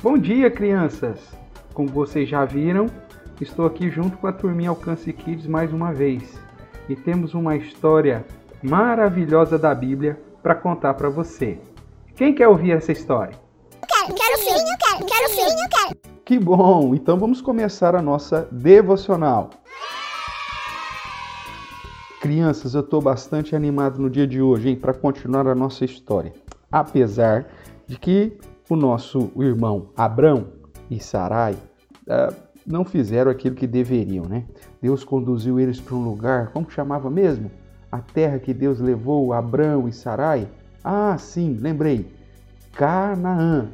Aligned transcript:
Bom 0.00 0.16
dia, 0.16 0.48
crianças! 0.48 1.18
Como 1.74 1.88
vocês 1.88 2.28
já 2.28 2.44
viram, 2.44 2.86
estou 3.40 3.66
aqui 3.66 3.90
junto 3.90 4.16
com 4.16 4.28
a 4.28 4.32
turminha 4.32 4.70
Alcance 4.70 5.12
Kids 5.12 5.48
mais 5.48 5.72
uma 5.72 5.92
vez 5.92 6.40
e 6.88 6.94
temos 6.94 7.34
uma 7.34 7.56
história 7.56 8.24
maravilhosa 8.62 9.58
da 9.58 9.74
Bíblia 9.74 10.16
para 10.40 10.54
contar 10.54 10.94
para 10.94 11.08
você. 11.08 11.58
Quem 12.14 12.32
quer 12.32 12.46
ouvir 12.46 12.70
essa 12.70 12.92
história? 12.92 13.36
Quero, 13.88 14.14
quero 14.14 14.38
sim, 14.38 14.50
eu 14.50 14.78
quero, 14.78 15.04
quero 15.04 15.28
sim, 15.30 15.40
eu 15.40 15.68
quero. 15.68 16.20
Que 16.24 16.38
bom! 16.38 16.94
Então 16.94 17.18
vamos 17.18 17.40
começar 17.40 17.96
a 17.96 18.02
nossa 18.02 18.46
devocional. 18.52 19.50
Crianças, 22.20 22.72
eu 22.72 22.82
estou 22.82 23.02
bastante 23.02 23.56
animado 23.56 23.98
no 23.98 24.08
dia 24.08 24.28
de 24.28 24.40
hoje 24.40 24.76
para 24.76 24.94
continuar 24.94 25.48
a 25.48 25.56
nossa 25.56 25.84
história. 25.84 26.32
Apesar 26.70 27.46
de 27.84 27.98
que 27.98 28.38
o 28.68 28.76
nosso 28.76 29.30
irmão 29.36 29.88
Abrão 29.96 30.48
e 30.90 31.00
Sarai 31.00 31.54
uh, 31.54 32.34
não 32.66 32.84
fizeram 32.84 33.30
aquilo 33.30 33.56
que 33.56 33.66
deveriam, 33.66 34.26
né? 34.26 34.44
Deus 34.80 35.02
conduziu 35.02 35.58
eles 35.58 35.80
para 35.80 35.94
um 35.94 36.04
lugar, 36.04 36.52
como 36.52 36.70
chamava 36.70 37.08
mesmo? 37.08 37.50
A 37.90 37.98
terra 37.98 38.38
que 38.38 38.52
Deus 38.52 38.78
levou 38.78 39.32
Abrão 39.32 39.88
e 39.88 39.92
Sarai? 39.92 40.46
Ah, 40.84 41.16
sim, 41.16 41.56
lembrei. 41.58 42.06
Canaã. 42.74 43.68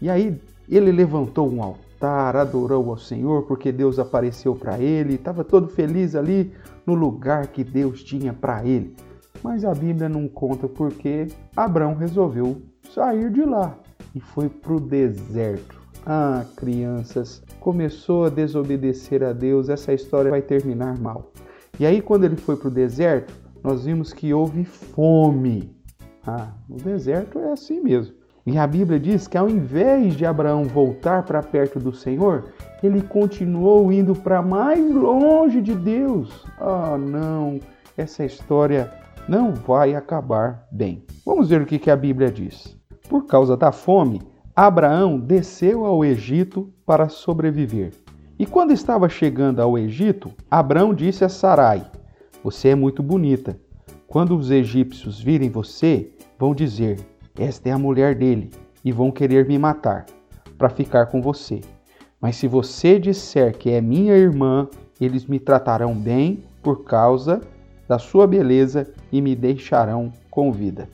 E 0.00 0.08
aí 0.08 0.40
ele 0.68 0.92
levantou 0.92 1.52
um 1.52 1.60
altar, 1.60 2.36
adorou 2.36 2.90
ao 2.90 2.96
Senhor 2.96 3.42
porque 3.42 3.72
Deus 3.72 3.98
apareceu 3.98 4.54
para 4.54 4.78
ele, 4.78 5.14
estava 5.14 5.42
todo 5.42 5.68
feliz 5.68 6.14
ali 6.14 6.52
no 6.86 6.94
lugar 6.94 7.48
que 7.48 7.64
Deus 7.64 8.04
tinha 8.04 8.32
para 8.32 8.64
ele. 8.64 8.94
Mas 9.42 9.64
a 9.64 9.74
Bíblia 9.74 10.08
não 10.08 10.28
conta 10.28 10.68
porque 10.68 11.26
Abraão 11.56 11.94
resolveu 11.94 12.62
sair 12.94 13.30
de 13.30 13.44
lá 13.44 13.76
e 14.16 14.20
foi 14.20 14.48
para 14.48 14.72
o 14.72 14.80
deserto. 14.80 15.78
Ah, 16.06 16.42
crianças, 16.56 17.42
começou 17.60 18.24
a 18.24 18.30
desobedecer 18.30 19.22
a 19.22 19.32
Deus, 19.32 19.68
essa 19.68 19.92
história 19.92 20.30
vai 20.30 20.40
terminar 20.40 20.98
mal. 20.98 21.30
E 21.78 21.84
aí, 21.84 22.00
quando 22.00 22.24
ele 22.24 22.36
foi 22.36 22.56
para 22.56 22.68
o 22.68 22.70
deserto, 22.70 23.34
nós 23.62 23.84
vimos 23.84 24.14
que 24.14 24.32
houve 24.32 24.64
fome. 24.64 25.76
Ah, 26.26 26.48
no 26.66 26.76
deserto 26.76 27.38
é 27.38 27.52
assim 27.52 27.80
mesmo. 27.80 28.14
E 28.46 28.56
a 28.56 28.66
Bíblia 28.66 28.98
diz 28.98 29.28
que 29.28 29.36
ao 29.36 29.50
invés 29.50 30.14
de 30.14 30.24
Abraão 30.24 30.64
voltar 30.64 31.24
para 31.24 31.42
perto 31.42 31.78
do 31.78 31.92
Senhor, 31.92 32.44
ele 32.82 33.02
continuou 33.02 33.92
indo 33.92 34.14
para 34.14 34.40
mais 34.40 34.94
longe 34.94 35.60
de 35.60 35.74
Deus. 35.74 36.46
Ah, 36.58 36.96
não, 36.96 37.60
essa 37.96 38.24
história 38.24 38.90
não 39.28 39.52
vai 39.52 39.94
acabar 39.94 40.66
bem. 40.70 41.04
Vamos 41.24 41.50
ver 41.50 41.60
o 41.60 41.66
que 41.66 41.90
a 41.90 41.96
Bíblia 41.96 42.30
diz. 42.30 42.75
Por 43.08 43.26
causa 43.26 43.56
da 43.56 43.70
fome, 43.70 44.20
Abraão 44.54 45.18
desceu 45.18 45.84
ao 45.84 46.04
Egito 46.04 46.72
para 46.84 47.08
sobreviver. 47.08 47.92
E 48.38 48.44
quando 48.44 48.72
estava 48.72 49.08
chegando 49.08 49.60
ao 49.60 49.78
Egito, 49.78 50.32
Abraão 50.50 50.92
disse 50.92 51.24
a 51.24 51.28
Sarai: 51.28 51.84
Você 52.42 52.68
é 52.68 52.74
muito 52.74 53.02
bonita. 53.02 53.58
Quando 54.08 54.36
os 54.36 54.50
egípcios 54.50 55.20
virem 55.20 55.50
você, 55.50 56.10
vão 56.38 56.54
dizer: 56.54 56.98
Esta 57.38 57.68
é 57.68 57.72
a 57.72 57.78
mulher 57.78 58.14
dele, 58.14 58.50
e 58.84 58.90
vão 58.90 59.10
querer 59.10 59.46
me 59.46 59.58
matar, 59.58 60.06
para 60.58 60.68
ficar 60.68 61.06
com 61.06 61.22
você. 61.22 61.60
Mas 62.20 62.36
se 62.36 62.48
você 62.48 62.98
disser 62.98 63.56
que 63.56 63.70
é 63.70 63.80
minha 63.80 64.16
irmã, 64.16 64.68
eles 65.00 65.26
me 65.26 65.38
tratarão 65.38 65.94
bem 65.94 66.42
por 66.62 66.84
causa 66.84 67.40
da 67.86 67.98
sua 67.98 68.26
beleza 68.26 68.92
e 69.12 69.20
me 69.20 69.36
deixarão 69.36 70.12
com 70.30 70.50
vida. 70.50 70.88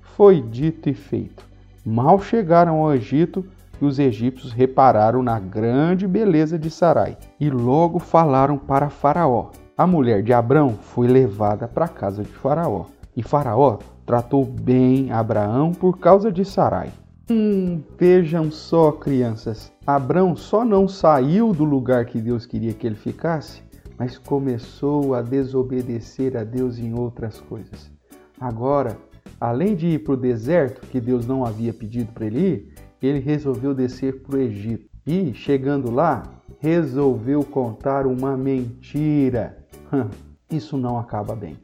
Foi 0.00 0.40
dito 0.40 0.88
e 0.88 0.94
feito. 0.94 1.51
Mal 1.84 2.20
chegaram 2.20 2.76
ao 2.76 2.94
Egito, 2.94 3.44
e 3.80 3.84
os 3.84 3.98
egípcios 3.98 4.52
repararam 4.52 5.22
na 5.22 5.40
grande 5.40 6.06
beleza 6.06 6.56
de 6.56 6.70
Sarai 6.70 7.16
e 7.40 7.50
logo 7.50 7.98
falaram 7.98 8.56
para 8.56 8.88
Faraó. 8.88 9.50
A 9.76 9.84
mulher 9.84 10.22
de 10.22 10.32
Abrão 10.32 10.76
foi 10.80 11.08
levada 11.08 11.66
para 11.66 11.86
a 11.86 11.88
casa 11.88 12.22
de 12.22 12.30
Faraó, 12.30 12.86
e 13.16 13.22
Faraó 13.24 13.78
tratou 14.06 14.44
bem 14.44 15.10
Abraão 15.10 15.72
por 15.72 15.98
causa 15.98 16.30
de 16.30 16.44
Sarai. 16.44 16.92
Hum, 17.28 17.82
vejam 17.98 18.52
só, 18.52 18.92
crianças. 18.92 19.72
Abrão 19.84 20.36
só 20.36 20.64
não 20.64 20.86
saiu 20.86 21.52
do 21.52 21.64
lugar 21.64 22.04
que 22.04 22.20
Deus 22.20 22.46
queria 22.46 22.74
que 22.74 22.86
ele 22.86 22.94
ficasse, 22.94 23.62
mas 23.98 24.16
começou 24.16 25.14
a 25.14 25.22
desobedecer 25.22 26.36
a 26.36 26.44
Deus 26.44 26.78
em 26.78 26.94
outras 26.94 27.40
coisas. 27.40 27.90
Agora, 28.40 28.96
além 29.42 29.74
de 29.74 29.88
ir 29.88 30.04
para 30.04 30.12
o 30.12 30.16
deserto, 30.16 30.86
que 30.86 31.00
Deus 31.00 31.26
não 31.26 31.44
havia 31.44 31.72
pedido 31.72 32.12
para 32.12 32.26
ele 32.26 32.38
ir, 32.38 32.74
ele 33.02 33.18
resolveu 33.18 33.74
descer 33.74 34.22
para 34.22 34.36
o 34.36 34.40
Egito. 34.40 34.88
E, 35.04 35.34
chegando 35.34 35.90
lá, 35.90 36.22
resolveu 36.60 37.42
contar 37.42 38.06
uma 38.06 38.36
mentira. 38.36 39.58
Isso 40.48 40.78
não 40.78 40.96
acaba 40.96 41.34
bem. 41.34 41.56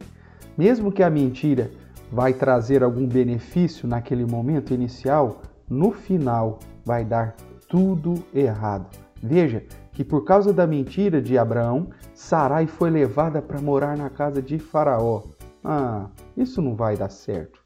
Mesmo 0.56 0.90
que 0.90 1.04
a 1.04 1.10
mentira 1.10 1.70
vai 2.10 2.32
trazer 2.32 2.82
algum 2.82 3.06
benefício 3.06 3.86
naquele 3.86 4.26
momento 4.26 4.74
inicial, 4.74 5.40
no 5.70 5.92
final 5.92 6.58
vai 6.84 7.04
dar 7.04 7.36
tudo 7.68 8.24
errado. 8.34 8.88
Veja 9.22 9.62
que 9.92 10.02
por 10.02 10.24
causa 10.24 10.52
da 10.52 10.66
mentira 10.66 11.22
de 11.22 11.38
Abraão, 11.38 11.90
Sarai 12.12 12.66
foi 12.66 12.90
levada 12.90 13.40
para 13.40 13.60
morar 13.60 13.96
na 13.96 14.10
casa 14.10 14.42
de 14.42 14.58
Faraó. 14.58 15.22
Ah, 15.62 16.08
isso 16.36 16.60
não 16.60 16.74
vai 16.74 16.96
dar 16.96 17.10
certo. 17.10 17.57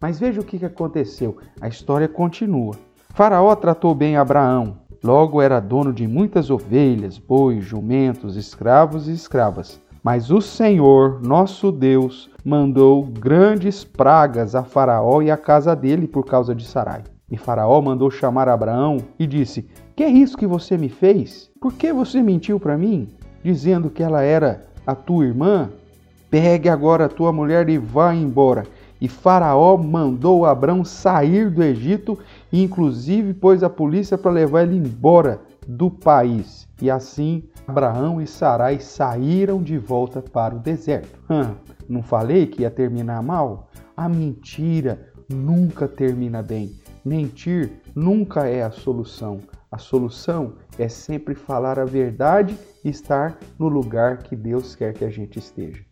Mas 0.00 0.20
veja 0.20 0.40
o 0.40 0.44
que 0.44 0.64
aconteceu. 0.64 1.36
A 1.60 1.66
história 1.66 2.08
continua. 2.08 2.76
Faraó 3.10 3.54
tratou 3.56 3.94
bem 3.94 4.16
Abraão. 4.16 4.78
Logo 5.02 5.42
era 5.42 5.60
dono 5.60 5.92
de 5.92 6.06
muitas 6.06 6.50
ovelhas, 6.50 7.18
bois, 7.18 7.64
jumentos, 7.64 8.36
escravos 8.36 9.08
e 9.08 9.12
escravas. 9.12 9.80
Mas 10.02 10.30
o 10.30 10.40
Senhor, 10.40 11.20
nosso 11.20 11.72
Deus, 11.72 12.30
mandou 12.44 13.04
grandes 13.04 13.82
pragas 13.84 14.54
a 14.54 14.62
Faraó 14.62 15.20
e 15.20 15.30
à 15.30 15.36
casa 15.36 15.74
dele 15.74 16.06
por 16.06 16.24
causa 16.24 16.54
de 16.54 16.64
Sarai. 16.64 17.02
E 17.30 17.36
Faraó 17.36 17.80
mandou 17.82 18.10
chamar 18.10 18.48
Abraão 18.48 18.98
e 19.18 19.26
disse: 19.26 19.68
Que 19.96 20.04
é 20.04 20.08
isso 20.08 20.36
que 20.36 20.46
você 20.46 20.78
me 20.78 20.88
fez? 20.88 21.50
Por 21.60 21.74
que 21.74 21.92
você 21.92 22.22
mentiu 22.22 22.58
para 22.58 22.78
mim, 22.78 23.08
dizendo 23.42 23.90
que 23.90 24.02
ela 24.02 24.22
era 24.22 24.64
a 24.86 24.94
tua 24.94 25.26
irmã? 25.26 25.68
Pegue 26.30 26.68
agora 26.68 27.06
a 27.06 27.08
tua 27.08 27.32
mulher 27.32 27.68
e 27.68 27.78
vá 27.78 28.14
embora. 28.14 28.64
E 29.00 29.08
Faraó 29.08 29.76
mandou 29.76 30.44
Abraão 30.44 30.84
sair 30.84 31.50
do 31.50 31.62
Egito 31.62 32.18
e, 32.52 32.62
inclusive, 32.62 33.34
pôs 33.34 33.62
a 33.62 33.70
polícia 33.70 34.18
para 34.18 34.30
levar 34.30 34.62
ele 34.62 34.76
embora 34.76 35.40
do 35.66 35.90
país. 35.90 36.66
E 36.80 36.90
assim 36.90 37.44
Abraão 37.66 38.20
e 38.20 38.26
Sarai 38.26 38.80
saíram 38.80 39.62
de 39.62 39.76
volta 39.76 40.22
para 40.22 40.56
o 40.56 40.58
deserto. 40.58 41.20
Hum, 41.28 41.54
não 41.86 42.02
falei 42.02 42.46
que 42.46 42.62
ia 42.62 42.70
terminar 42.70 43.22
mal? 43.22 43.68
A 43.94 44.08
mentira 44.08 45.12
nunca 45.28 45.86
termina 45.86 46.42
bem. 46.42 46.74
Mentir 47.04 47.82
nunca 47.94 48.46
é 48.46 48.62
a 48.62 48.70
solução. 48.70 49.40
A 49.70 49.76
solução 49.76 50.54
é 50.78 50.88
sempre 50.88 51.34
falar 51.34 51.78
a 51.78 51.84
verdade 51.84 52.56
e 52.82 52.88
estar 52.88 53.38
no 53.58 53.68
lugar 53.68 54.22
que 54.22 54.34
Deus 54.34 54.74
quer 54.74 54.94
que 54.94 55.04
a 55.04 55.10
gente 55.10 55.38
esteja. 55.38 55.84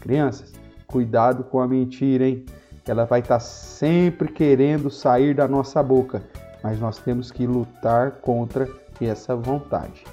Crianças, 0.00 0.52
cuidado 0.90 1.44
com 1.44 1.60
a 1.60 1.68
mentira, 1.68 2.26
hein? 2.26 2.44
Ela 2.86 3.04
vai 3.04 3.20
estar 3.20 3.40
sempre 3.40 4.32
querendo 4.32 4.90
sair 4.90 5.34
da 5.34 5.46
nossa 5.46 5.82
boca, 5.82 6.22
mas 6.62 6.80
nós 6.80 6.98
temos 6.98 7.30
que 7.30 7.46
lutar 7.46 8.12
contra 8.22 8.68
essa 9.00 9.36
vontade. 9.36 10.04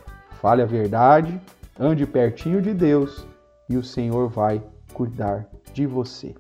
Fale 0.42 0.62
a 0.62 0.66
verdade, 0.66 1.42
ande 1.80 2.06
pertinho 2.06 2.62
de 2.62 2.74
Deus 2.74 3.26
e 3.70 3.78
o 3.78 3.84
Senhor 3.84 4.30
vai 4.30 4.62
cuidar 4.94 5.48
de 5.74 5.86
você. 5.86 6.36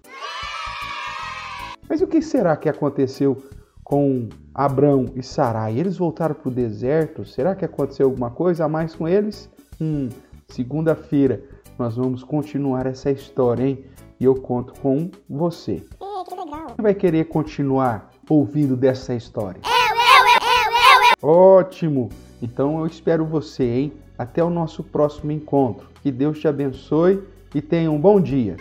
Mas 1.89 2.01
o 2.01 2.07
que 2.07 2.21
será 2.21 2.55
que 2.55 2.69
aconteceu 2.69 3.41
com 3.87 4.27
Abrão 4.53 5.05
e 5.15 5.23
Sarai. 5.23 5.79
Eles 5.79 5.95
voltaram 5.95 6.35
para 6.35 6.49
o 6.49 6.51
deserto. 6.51 7.23
Será 7.23 7.55
que 7.55 7.63
aconteceu 7.63 8.07
alguma 8.07 8.29
coisa 8.29 8.65
a 8.65 8.67
mais 8.67 8.93
com 8.93 9.07
eles? 9.07 9.49
Hum, 9.79 10.09
segunda-feira 10.49 11.41
nós 11.77 11.95
vamos 11.95 12.23
continuar 12.23 12.85
essa 12.85 13.11
história, 13.11 13.63
hein? 13.65 13.85
E 14.19 14.25
eu 14.25 14.35
conto 14.35 14.73
com 14.79 15.11
você. 15.29 15.83
É, 16.01 16.23
que 16.23 16.35
legal. 16.35 16.67
Quem 16.67 16.83
vai 16.83 16.93
querer 16.93 17.25
continuar 17.25 18.09
ouvindo 18.29 18.75
dessa 18.75 19.13
história? 19.13 19.61
Eu, 19.63 19.95
eu, 19.95 20.27
eu, 20.27 20.71
eu, 20.73 21.29
eu. 21.29 21.29
Ótimo! 21.29 22.09
Então 22.41 22.79
eu 22.79 22.87
espero 22.87 23.25
você, 23.25 23.63
hein? 23.63 23.93
Até 24.17 24.43
o 24.43 24.49
nosso 24.49 24.83
próximo 24.83 25.31
encontro. 25.31 25.87
Que 26.01 26.11
Deus 26.11 26.39
te 26.39 26.47
abençoe 26.47 27.23
e 27.53 27.61
tenha 27.61 27.91
um 27.91 27.99
bom 27.99 28.19
dia. 28.19 28.57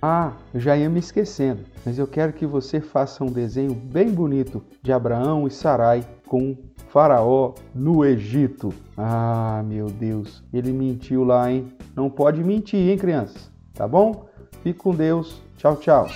Ah, 0.00 0.32
já 0.54 0.76
ia 0.76 0.88
me 0.88 1.00
esquecendo, 1.00 1.64
mas 1.84 1.98
eu 1.98 2.06
quero 2.06 2.32
que 2.32 2.46
você 2.46 2.80
faça 2.80 3.24
um 3.24 3.32
desenho 3.32 3.74
bem 3.74 4.10
bonito 4.10 4.62
de 4.80 4.92
Abraão 4.92 5.46
e 5.46 5.50
Sarai 5.50 6.06
com 6.26 6.56
Faraó 6.88 7.54
no 7.74 8.04
Egito. 8.04 8.72
Ah, 8.96 9.62
meu 9.66 9.86
Deus, 9.86 10.44
ele 10.52 10.72
mentiu 10.72 11.24
lá, 11.24 11.50
hein? 11.50 11.72
Não 11.96 12.08
pode 12.08 12.44
mentir, 12.44 12.88
hein, 12.88 12.96
crianças? 12.96 13.50
Tá 13.74 13.88
bom? 13.88 14.28
Fique 14.62 14.78
com 14.78 14.94
Deus. 14.94 15.42
Tchau, 15.56 15.76
tchau. 15.76 16.08